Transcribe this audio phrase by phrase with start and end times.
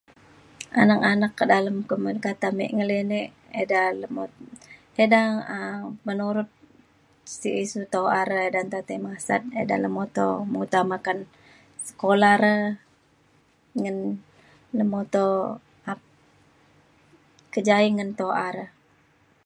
[0.81, 1.77] anak anak kak dalem
[2.75, 3.27] ngelinek
[3.61, 4.41] ida lemu-
[5.03, 5.21] ida
[5.55, 6.49] um ban urep
[7.39, 11.19] si- suto are ida nta tai masat ida lemuto muta makan
[11.87, 12.55] sekolah re
[13.81, 13.97] ngan
[14.77, 15.25] lemuto
[15.91, 16.13] ap-
[17.53, 18.65] kejaie ngan tu’a re